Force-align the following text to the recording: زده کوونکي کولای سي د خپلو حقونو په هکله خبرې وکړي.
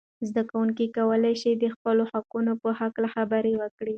زده 0.29 0.41
کوونکي 0.51 0.85
کولای 0.97 1.35
سي 1.41 1.51
د 1.53 1.65
خپلو 1.75 2.03
حقونو 2.11 2.53
په 2.61 2.69
هکله 2.79 3.07
خبرې 3.15 3.53
وکړي. 3.61 3.89